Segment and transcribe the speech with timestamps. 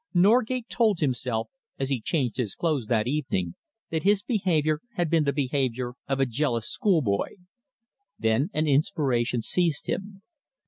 [0.15, 1.47] Norgate told himself,
[1.77, 3.53] as he changed his clothes that evening,
[3.91, 7.35] that his behaviour had been the behaviour of a jealous school boy.
[8.17, 10.23] Then an inspiration seized him.